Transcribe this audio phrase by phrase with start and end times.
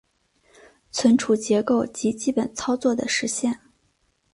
[0.89, 3.59] 存储结构及基本操作的实现